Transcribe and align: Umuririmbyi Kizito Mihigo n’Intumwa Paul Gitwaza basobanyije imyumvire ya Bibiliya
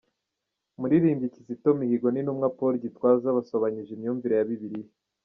Umuririmbyi 0.77 1.27
Kizito 1.33 1.69
Mihigo 1.79 2.07
n’Intumwa 2.11 2.47
Paul 2.57 2.73
Gitwaza 2.83 3.27
basobanyije 3.37 3.91
imyumvire 3.93 4.33
ya 4.35 4.47
Bibiliya 4.49 4.91